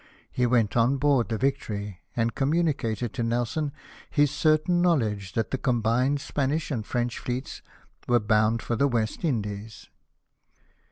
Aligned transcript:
He 0.31 0.47
went 0.47 0.75
on 0.75 0.97
board 0.97 1.29
the 1.29 1.37
Victory, 1.37 1.99
and 2.15 2.33
com 2.33 2.53
municated 2.53 3.11
to 3.11 3.21
Nelson 3.23 3.71
his 4.09 4.31
certain 4.31 4.81
knowledge 4.81 5.33
that 5.33 5.51
the 5.51 5.59
combined 5.59 6.19
Spanish 6.21 6.71
and 6.71 6.83
French 6.83 7.19
fleets 7.19 7.61
were 8.07 8.19
bound 8.19 8.63
for 8.63 8.75
the 8.75 8.87
West 8.87 9.23
Indies. 9.23 9.89